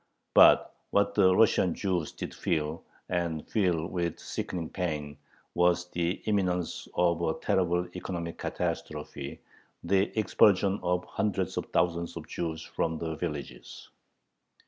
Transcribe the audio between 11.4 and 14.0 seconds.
of thousands of Jews from the villages.